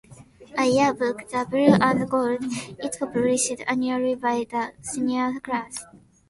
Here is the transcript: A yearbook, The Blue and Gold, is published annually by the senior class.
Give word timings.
A 0.57 0.63
yearbook, 0.65 1.29
The 1.29 1.45
Blue 1.47 1.75
and 1.79 2.09
Gold, 2.09 2.43
is 2.43 2.97
published 2.97 3.51
annually 3.67 4.15
by 4.15 4.47
the 4.49 4.73
senior 4.81 5.39
class. 5.39 5.85